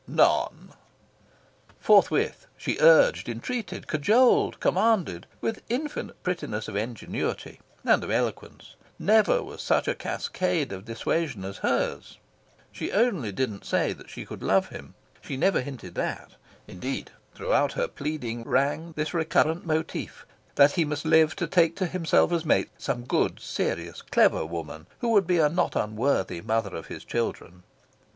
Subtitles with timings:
[0.07, 0.73] "None."
[1.79, 8.75] Forthwith she urged, entreated, cajoled, commanded, with infinite prettiness of ingenuity and of eloquence.
[8.97, 12.17] Never was such a cascade of dissuasion as hers.
[12.71, 14.95] She only didn't say she could love him.
[15.21, 16.31] She never hinted that.
[16.67, 20.25] Indeed, throughout her pleading rang this recurrent motif:
[20.55, 24.87] that he must live to take to himself as mate some good, serious, clever woman
[25.01, 27.61] who would be a not unworthy mother of his children.